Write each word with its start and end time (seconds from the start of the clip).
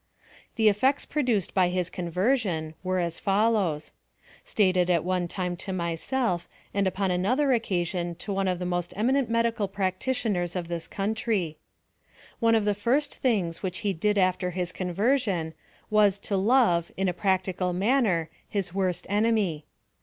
The 0.55 0.67
effects 0.67 1.05
produced 1.05 1.53
by 1.53 1.69
his 1.69 1.91
conversion, 1.91 2.73
were 2.81 2.97
as 2.97 3.19
follows— 3.19 3.91
stated 4.43 4.89
at 4.89 5.03
one 5.03 5.27
time 5.27 5.55
to 5.57 5.71
myself, 5.71 6.47
and 6.73 6.87
upon 6.87 7.11
another 7.11 7.53
occasion 7.53 8.15
to 8.15 8.33
one 8.33 8.47
of 8.47 8.57
the 8.57 8.65
most 8.65 8.93
eminent 8.95 9.29
medical 9.29 9.67
practitioners 9.67 10.55
in 10.55 10.63
this 10.63 10.87
country:— 10.87 11.59
One 12.49 12.55
of 12.55 12.65
the 12.65 12.73
first 12.73 13.13
things 13.17 13.61
which 13.61 13.77
he 13.85 13.93
did 13.93 14.17
after 14.17 14.49
his 14.49 14.71
conversion, 14.71 15.53
was 15.91 16.17
to 16.17 16.35
love, 16.35 16.91
in 16.97 17.07
a 17.07 17.13
practical 17.13 17.71
manner, 17.71 18.31
his 18.49 18.73
worst 18.73 19.05
enemy. 19.07 19.65